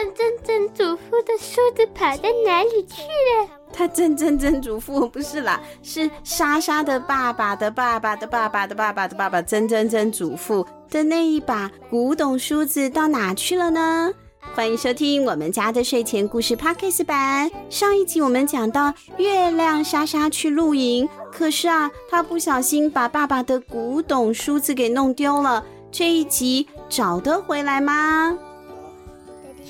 [0.00, 3.50] 曾曾曾祖父的梳子跑到哪里去了？
[3.70, 14.10] 他曾曾曾祖父不是啦，是莎莎的爸爸的爸爸的爸爸的爸爸的爸爸曾曾曾祖父的那一把古董梳子到哪去了呢？
[14.54, 17.50] 欢迎收听我们家的睡前故事 Podcast 版。
[17.68, 25.62] 上一集我们讲到月亮莎莎去露营，可是啊，她不小心把爸爸的古董梳子给弄丢了。
[25.92, 28.38] 这一集找得回来吗？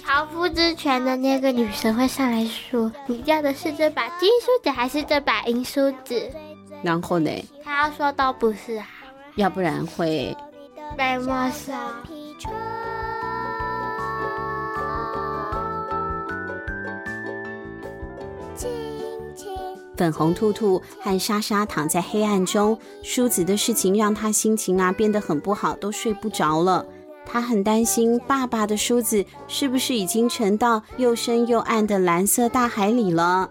[0.03, 6.31] 超夫之泉的那个女生会上来说：“你要的是这把金梳子还是这把银梳子？”
[6.83, 7.31] 然后呢？
[7.63, 8.87] 她要说都不是啊，
[9.37, 10.35] 要不然会
[10.97, 11.73] 被没收。
[19.97, 26.87] 粉红兔兔和莎莎躺在黑暗中，梳子的事情让她心情啊变得很不好，都睡不着了。
[27.31, 33.49] 她很担心爸爸的梳子是不是已经沉到又深又暗的蓝色大海里了，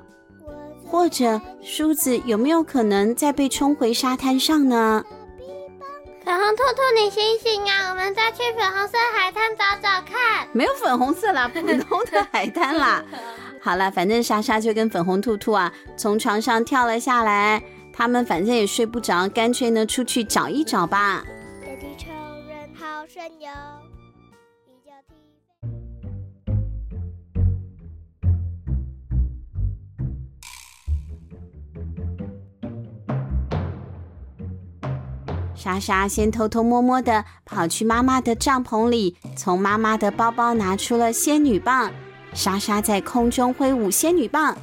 [0.86, 5.06] 或者梳子有没有可能再被冲回沙滩上呢？
[6.26, 7.90] 粉红兔兔，你醒醒啊！
[7.90, 10.48] 我们再去粉红色海滩找找看。
[10.52, 13.04] 没有粉红色啦，普通的海滩啦。
[13.62, 17.64] 好了，反正莎莎就跟粉红兔兔啊，从床上跳了下来。
[17.92, 21.24] 他们反正也睡不着，干脆呢出去找一找吧。
[35.54, 41.92] 莎莎先偷偷摸摸的跑去妈妈的帐篷里，从妈妈的包包拿出了仙女棒。
[42.34, 44.58] 莎莎在空中挥舞仙女棒，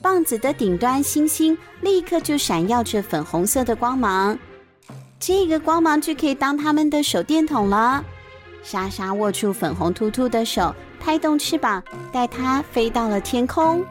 [0.00, 4.38] 棒子的顶端星星立刻就闪耀着粉红色的光芒，
[5.20, 8.04] 这个光芒就可以当他们的手电筒了。
[8.62, 13.84] 莎莎握住粉红兔兔的手，拍动翅膀，带它飞到了天空。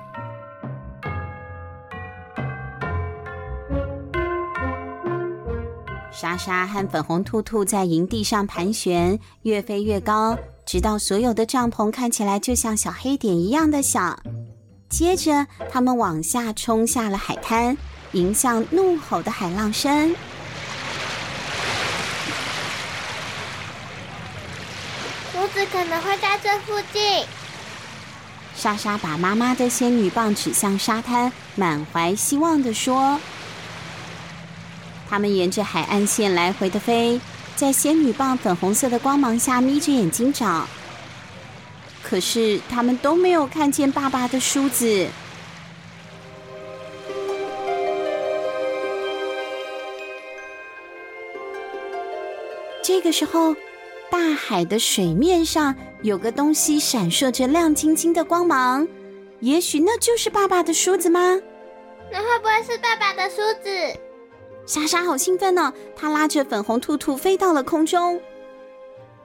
[6.11, 10.37] 莎莎和粉红兔兔在营地上盘旋，越飞越高。
[10.65, 14.19] 直到所有的帐篷看起来就像小黑点一样的小，
[14.89, 17.77] 接着他们往下冲下了海滩，
[18.13, 20.15] 迎向怒吼的海浪声。
[25.31, 26.17] 梳子可能会
[26.65, 27.25] 附近。
[28.55, 33.19] 莎莎把妈妈的仙女棒指向沙滩，满怀希望地说
[35.09, 37.21] ：“他们沿着海岸线来回的飞。”
[37.55, 40.67] 在仙女棒粉红色的光芒下眯着眼睛找，
[42.03, 45.07] 可是他们都没有看见爸爸的梳子。
[52.83, 53.55] 这个时候，
[54.11, 55.75] 大海的水面上
[56.07, 58.87] 有个东西闪烁着亮晶晶的光芒，
[59.41, 61.37] 也许那就是爸爸的梳子吗？
[62.09, 63.69] 那会不会是爸爸的梳子？
[64.65, 68.21] 莎莎好兴奋呢，她拉着粉红兔兔飞到了空中。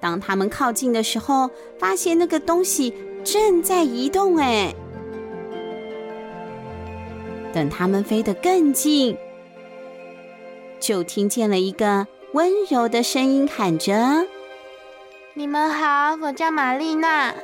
[0.00, 1.48] 当他们靠近的时候，
[1.78, 2.92] 发现那个东西
[3.22, 4.36] 正在移动。
[4.38, 4.74] 哎，
[7.52, 9.16] 等他们飞得更近，
[10.80, 14.26] 就听见了一个温柔的声音喊着
[15.34, 17.34] ：“你们好，我叫玛丽娜。”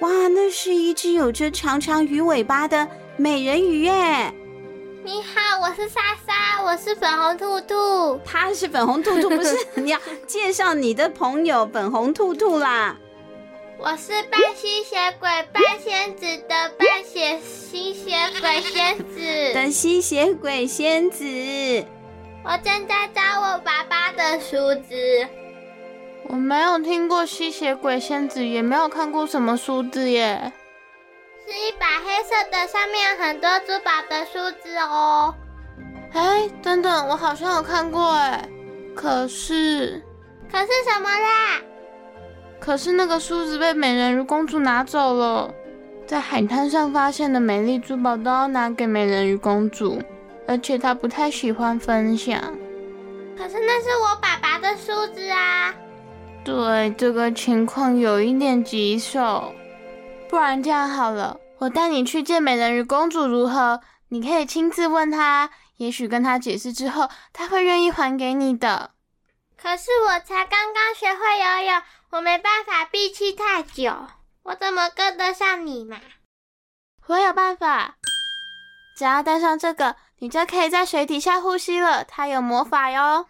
[0.00, 2.88] 哇，那是一只有着长长鱼尾巴的
[3.18, 4.32] 美人鱼耶！
[5.04, 8.18] 你好，我是莎莎，我是粉红兔兔。
[8.24, 9.56] 他是粉红兔兔，不是？
[9.76, 12.96] 你要介绍你的朋友粉红兔兔啦。
[13.78, 21.24] 我是半吸血鬼、半仙子的半血吸血鬼仙子的吸血鬼仙子。
[22.44, 24.56] 我正在找我爸爸的梳
[24.88, 25.28] 子。
[26.28, 30.52] 我没有听过吸血鬼仙子，也没有看过什么梳子耶。
[31.46, 35.34] 是一把黑色的，上面有很多珠宝的梳子哦。
[36.12, 38.48] 哎，等等，我好像有看过哎。
[38.94, 40.02] 可是，
[40.50, 41.60] 可是什么啦？
[42.60, 45.52] 可是那个梳子被美人鱼公主拿走了。
[46.06, 50.00] 在海滩上发现的美丽珠宝都要拿给美人鱼公主，
[50.46, 52.38] 而且她不太喜欢分享。
[53.36, 55.74] 可是那是我爸爸的梳子啊。
[56.44, 59.54] 对，这个情况有一点棘手。
[60.28, 63.80] 不然这样好了，我带你去见美人鱼公主如何？
[64.08, 68.90] 你可以亲自问她，也许跟她解释之后，她会愿意还给你的。
[69.56, 73.92] 可是我才刚刚学会游泳，我没办法闭气太久，
[74.42, 75.98] 我怎么跟得上你嘛？
[77.06, 77.94] 我有办法，
[78.98, 82.02] 只要戴上这个，你就可以在水底下呼吸了。
[82.02, 83.26] 它有魔法哟。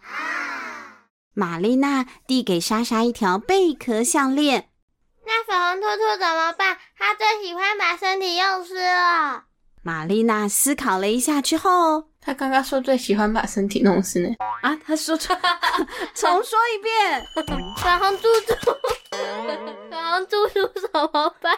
[1.33, 4.69] 玛丽娜递给莎莎一条贝壳项链。
[5.25, 6.77] 那粉红兔兔怎么办？
[6.97, 9.45] 它最喜欢把身体用湿了。
[9.81, 14.29] 玛丽娜思考了一下之后，她刚刚说最喜欢把身体弄湿呢。
[14.61, 15.35] 啊，她说错，
[16.13, 17.25] 重说一遍。
[17.77, 18.71] 粉红兔兔，
[19.45, 19.57] 粉
[19.91, 21.57] 红兔兔怎么办？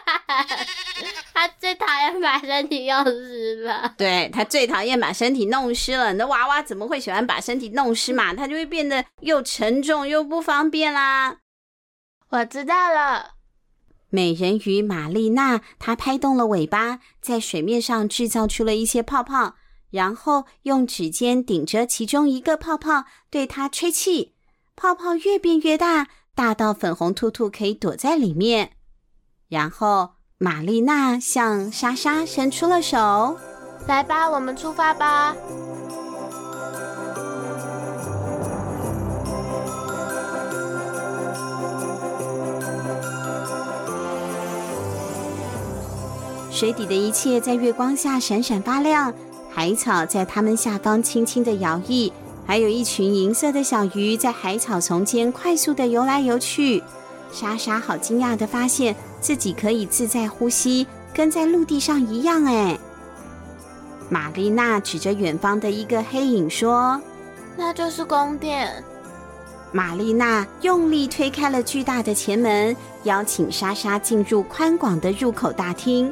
[1.34, 3.94] 他最讨厌把身体弄湿了。
[3.98, 6.12] 对，他最讨厌把身体弄湿了。
[6.12, 8.34] 你的娃娃怎么会喜欢把身体弄湿嘛？
[8.34, 11.38] 他就会变得又沉重又不方便啦。
[12.30, 13.32] 我知道了。
[14.08, 19.56] 美人鱼玛丽娜，她拍动了尾巴，在水面上制造出了一些泡泡，
[19.90, 24.34] 然后用指尖顶着其中一个泡泡，对它吹气，
[24.74, 28.72] 泡泡越变越大，大到粉红兔兔可以躲在里面。
[29.48, 33.38] 然后玛丽娜向莎莎伸出了手，
[33.86, 35.34] 来吧，我们出发吧。
[46.50, 49.14] 水底的一切在月光下闪闪发亮，
[49.50, 52.12] 海草在它们下方轻轻地摇曳，
[52.46, 56.82] 还有一群银色的小鱼在海草丛间快速地游来游去。
[57.32, 62.44] 莎莎好惊讶地发现自己可以自在呼吸，跟在陆地上一样。
[62.44, 62.78] 哎，
[64.08, 67.00] 玛丽娜指着远方的一个黑影说
[67.58, 68.82] ：“那就是宫殿。”
[69.72, 76.10] 玛丽娜用力推开了巨大的前门，邀请莎莎进入宽广的入口大厅。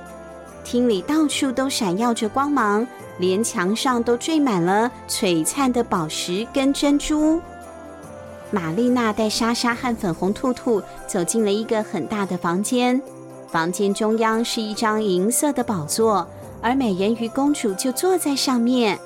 [0.65, 2.87] 厅里到处都闪耀着光芒，
[3.19, 7.41] 连墙上都缀满了璀璨的宝石跟珍珠。
[8.51, 13.01] 玛丽娜带莎莎和粉红兔兔走进了一个很大的房间，
[13.51, 16.27] 房间中央是一张银色的宝座，
[16.61, 18.99] 而美人鱼公主就坐在上面。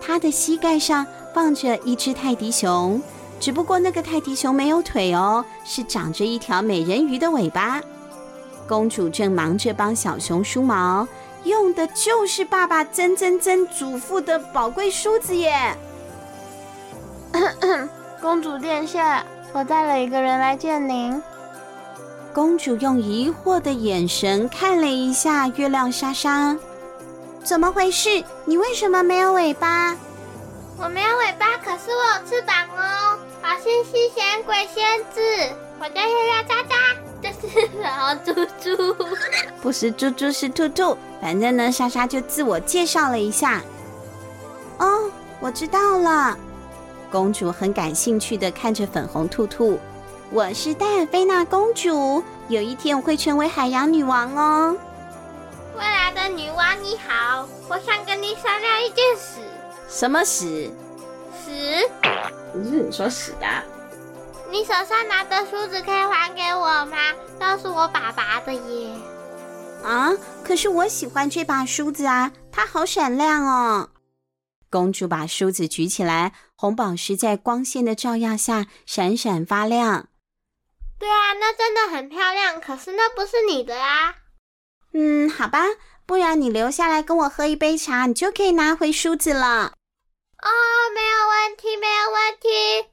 [0.00, 3.00] 她的膝盖上放着一只泰迪熊，
[3.38, 7.80] 只不过那个泰迪熊没有腿哦，是长着一条美人鱼的尾巴。
[8.66, 11.06] 公主正忙着帮小熊梳毛，
[11.44, 15.74] 用的就是爸爸曾曾曾祖父的宝贵梳子耶。
[18.20, 21.22] 公主殿下，我带了一个人来见您。
[22.32, 26.56] 公主用疑惑的眼神看了一下月亮莎莎，
[27.42, 28.22] 怎么回事？
[28.44, 29.96] 你为什么没有尾巴？
[30.78, 33.18] 我没有尾巴，可是我有翅膀哦。
[33.42, 35.20] 好心西贤鬼仙子，
[35.80, 37.09] 我叫月亮莎莎。
[37.22, 38.96] 这是粉红猪猪，
[39.60, 40.96] 不是猪猪，是兔兔。
[41.20, 43.62] 反正呢，莎莎就自我介绍了一下。
[44.78, 46.36] 哦，我知道了。
[47.10, 49.78] 公主很感兴趣的看着粉红兔兔。
[50.30, 54.76] 我是戴尔菲娜公主，有一天我会成为海洋女王哦。
[55.76, 59.40] 未来的女王你好，我想跟你商量一件事。
[59.88, 60.70] 什么事？
[61.44, 61.86] 屎？
[62.52, 63.46] 不是你说屎的。
[64.50, 66.96] 你手上拿的梳子可以还给我吗？
[67.38, 68.92] 那是我爸爸的耶。
[69.84, 70.10] 啊，
[70.44, 73.90] 可是我喜欢这把梳子啊，它好闪亮哦。
[74.68, 80.08] 公主把梳子举起来，红宝石在光线的照耀下闪闪发亮。
[80.98, 82.60] 对啊，那真的很漂亮。
[82.60, 84.16] 可是那不是你的啊。
[84.92, 85.64] 嗯，好吧，
[86.04, 89.74] 不然你留下来跟我喝一杯茶，你就可以拿回梳子了。
[90.42, 90.50] 哦，
[90.94, 92.90] 没有问题，没有问题。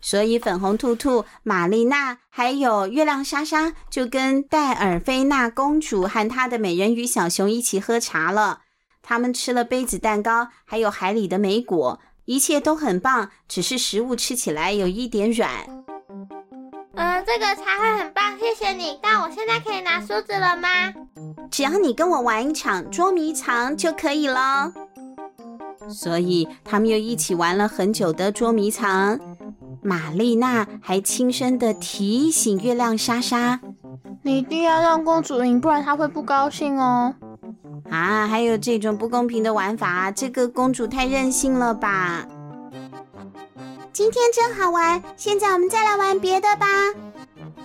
[0.00, 8.60] 所以，粉红兔兔、玛丽娜还有月亮莎莎就跟戴尔菲娜公主和她的美人鱼小熊一起喝茶了。
[9.02, 13.30] 他们吃了杯子蛋糕，还有海里的莓果，一切都很棒。
[13.48, 15.50] 只是食物吃起来有一点软。
[16.94, 18.98] 嗯，这个茶会很棒，谢谢你。
[19.02, 20.92] 但我现在可以拿梳子了吗？
[21.50, 24.72] 只要你跟我玩一场捉迷藏就可以了。
[25.88, 29.18] 所以，他们又一起玩了很久的捉迷藏。
[29.88, 33.58] 玛丽娜还轻声的提醒月亮莎莎
[34.22, 37.14] ：“你一定要让公主赢，不然她会不高兴哦。”
[37.88, 42.26] 啊，还有这种不公平的玩法，这个公主太任性了吧？
[43.90, 46.66] 今天真好玩，现在我们再来玩别的吧。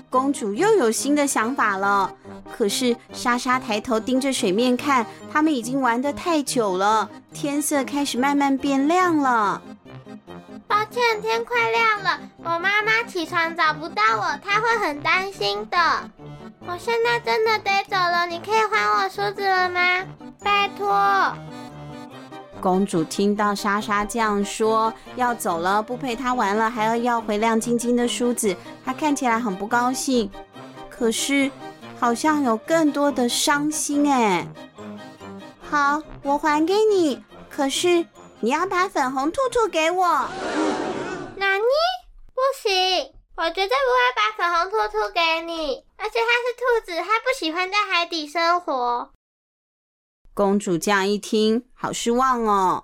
[0.10, 2.10] 公主又有新的想法了。
[2.56, 9.62] 可是莎莎抬头盯着水面看，他们已经玩得太久了，天色开始慢慢变亮了。
[10.74, 15.78] 抱歉，天快亮了，我妈妈起床找不到我，她会很担心的。
[16.66, 20.04] 我现在真的得走了，你可以还我梳子了吗？
[20.44, 21.32] 拜托。
[22.60, 30.32] 公主听到莎莎这样说，要走了，不陪她玩了，还要要回亮晶晶的梳子，她看起来很不高兴。
[30.90, 31.52] 可是
[32.00, 34.48] 好像有更多的伤心哎。
[35.70, 38.04] 好，我还给你，可是。
[38.44, 40.06] 你要把粉红兔兔给我？
[41.38, 41.64] 哪尼？
[42.36, 49.12] 不行我绝对不会把粉红兔兔给你，而且它是兔子，它不喜欢在海底生活。
[50.34, 52.84] 公主这样一听，好失望哦。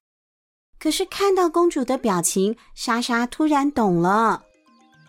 [0.80, 4.44] 可是看到公主的表情，莎莎突然懂了。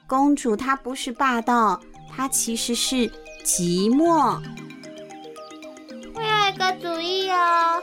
[0.08, 1.80] 公主她不是霸道，
[2.10, 3.08] 她其实是
[3.44, 4.42] 寂寞。
[6.12, 7.80] 我有一个主意哦，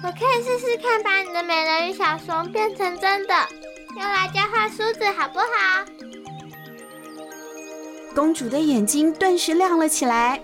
[0.00, 3.34] 我可以试试看，把你的美人鱼小熊变成真的，
[3.96, 5.84] 用来交换梳子，好不好？
[8.14, 10.40] 公主的眼睛顿时亮了起来，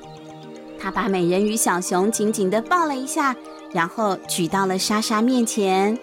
[0.78, 3.34] 她把美人鱼小熊紧紧的抱了一下，
[3.72, 5.96] 然后举到了莎莎面前。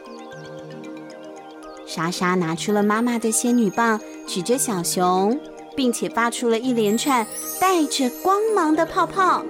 [1.85, 5.37] 莎莎拿出了妈妈的仙女棒，举着小熊，
[5.75, 7.27] 并且发出了一连串
[7.59, 9.43] 带着光芒的泡泡。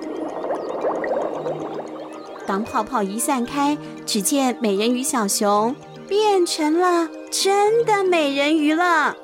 [2.48, 3.78] 当泡泡一散开，
[4.12, 5.74] 只见美人鱼小熊
[6.06, 9.16] 变成了真的美人鱼了。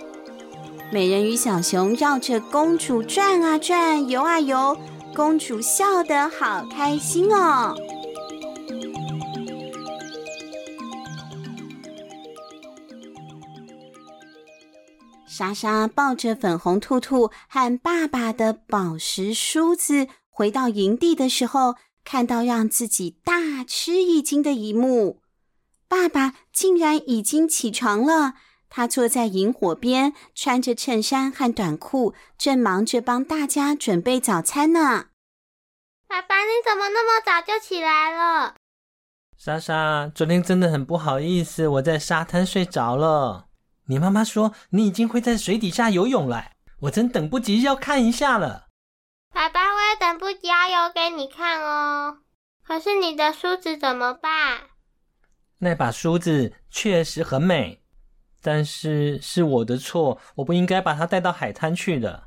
[0.93, 4.77] 美人鱼小熊绕着公主转啊转，游啊游，
[5.13, 7.75] 公主笑得好开心哦。
[15.27, 21.75] 莎莎抱着粉红兔兔和爸爸的宝石梳子回到营地的时候，
[22.09, 25.19] 看到让自己大吃一惊的一幕：
[25.89, 28.35] 爸爸竟然已经起床了。
[28.69, 35.07] 他坐在萤火边，穿着衬衫和短裤，正忙着帮大家准备早餐呢。
[36.07, 38.55] 爸爸，你怎么那么早就起来了？
[39.37, 43.47] 莎莎，昨天真的很不好意思，我在沙滩睡着了。
[43.87, 46.51] 你妈妈说你已经会在水底下游泳了，
[46.83, 48.66] 我真等不及要看一下了。
[50.15, 52.19] 不及要游给你看哦。
[52.63, 54.59] 可是你的梳子怎么办？
[55.57, 57.81] 那把梳子确实很美。
[58.39, 62.25] 但是是我的错，我不应该把它带到海滩去的。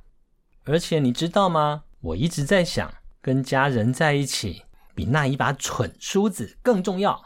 [0.65, 1.85] 而且你知道吗？
[2.01, 7.23] 我一直在想，跟家人在一起比那一把蠢梳子更重要。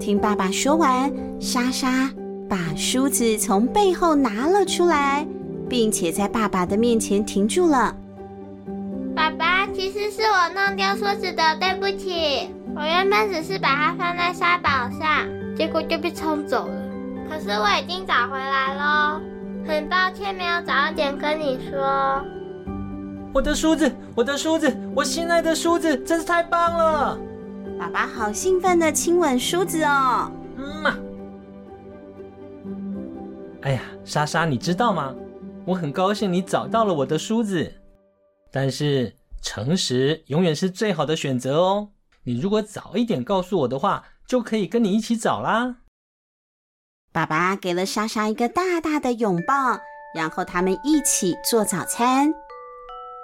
[0.00, 2.12] 听爸爸说完，莎莎
[2.48, 5.26] 把梳子从背后拿了出来，
[5.68, 7.94] 并且在爸爸的面前停住了。
[9.14, 12.50] 爸爸，其实是我弄丢梳子的，对不起。
[12.74, 14.68] 我原本只是把它放在沙堡
[14.98, 16.74] 上，结果就被冲走了。
[17.28, 19.20] 可是我已经找回来喽，
[19.66, 22.22] 很抱歉没有早点跟你说。
[23.32, 27.18] 我的梳子，我的梳子，我心爱的梳子，真是太棒了！
[27.78, 30.30] 爸爸好兴奋的亲吻梳子哦。
[30.56, 30.94] 嗯嘛。
[33.62, 35.14] 哎呀，莎莎，你知道吗？
[35.66, 37.74] 我很高兴你找到了我的梳子，
[38.52, 41.88] 但是诚实永远是最好的选择哦。
[42.22, 45.76] 你如果早一点告诉我的话，就可以跟你一起找啦。
[47.12, 49.80] 爸爸给了莎莎一个大大的拥抱，
[50.14, 52.32] 然后他们一起做早餐。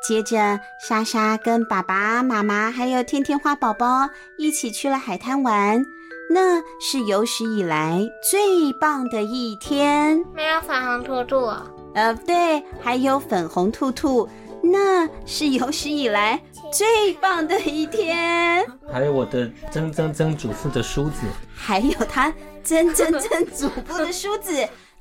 [0.08, 5.84] 接着，莎莎跟爸爸妈妈还有天天花宝宝一起去了海滩玩，
[6.28, 10.24] 那是有史以来最棒的一天。
[10.34, 11.70] 没有粉红兔兔啊？
[11.94, 14.28] 呃，对，还有粉红兔兔。
[14.64, 16.40] 那是有史以来
[16.72, 22.32] 最棒的一天，还有我的曾曾曾祖父的梳子，还有他
[22.62, 24.52] 曾曾曾祖父的梳子，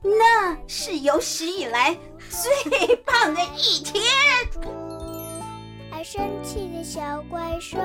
[0.02, 1.96] 那是有史以来
[2.28, 4.04] 最棒的一天。
[5.92, 7.78] 爱生气的小怪兽，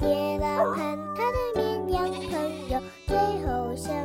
[0.00, 0.76] 野狼和
[1.16, 3.96] 他的绵羊朋友，最后相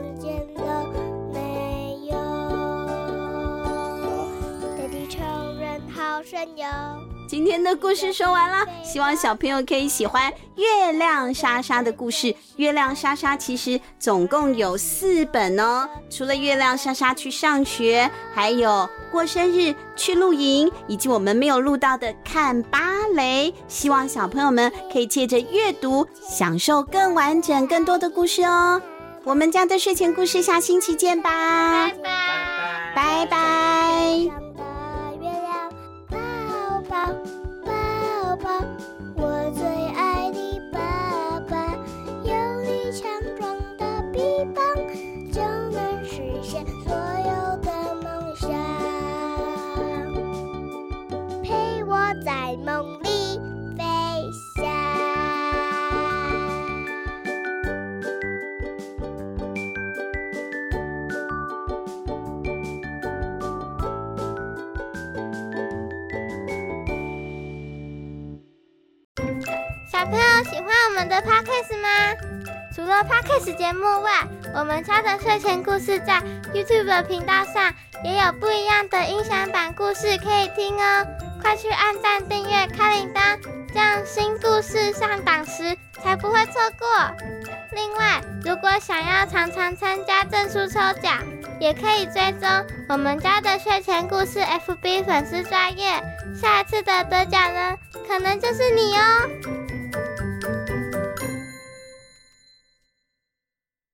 [7.28, 12.36] 今天的故事说完了，希望小朋友可以喜欢月亮莎莎的故事。
[12.58, 22.80] 月亮莎莎其实总共有四本哦，除了月亮莎莎去上学，还有过生日、去露营，以及我们没有录到的看芭
[23.14, 23.54] 蕾。
[23.70, 28.82] 希望小朋友们可以借着阅读，享受更完整、更多的故事哦。
[29.24, 32.12] 我们家的睡前故事，下星期见吧，拜拜，
[32.94, 34.51] 拜拜。
[52.58, 53.40] 梦里
[53.78, 53.84] 飞
[54.56, 54.66] 翔
[69.92, 71.88] 小朋友喜欢我们的 podcast 吗？
[72.74, 76.22] 除了 Podcast 节目外，我们家的睡前故事在
[76.54, 81.31] YouTube 的频道上也有不一样的音响版故事可以听哦。
[81.42, 83.40] 快去按赞、订阅、开铃铛，
[83.74, 86.88] 这样新故事上档时才不会错过。
[87.72, 91.18] 另外，如果想要常常参加证书抽奖，
[91.60, 92.48] 也可以追踪
[92.90, 96.02] 我们家的睡前故事 FB 粉丝专业，
[96.40, 99.71] 下一次的得奖人可能就是你哦。